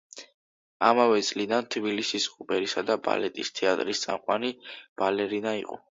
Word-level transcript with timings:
ამავე 0.87 1.19
წლიდან 1.27 1.67
თბილისის 1.75 2.25
ოპერისა 2.45 2.85
და 2.89 2.97
ბალეტის 3.09 3.53
თეატრის 3.61 4.03
წამყვანი 4.07 4.55
ბალერინა 5.03 5.55
იყო. 5.61 5.83